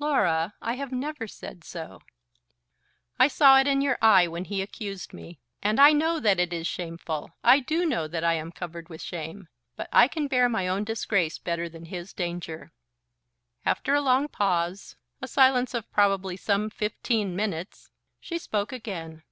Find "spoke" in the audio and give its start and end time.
18.36-18.72